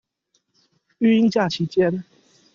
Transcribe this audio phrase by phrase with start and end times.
[0.97, 2.03] 育嬰假期間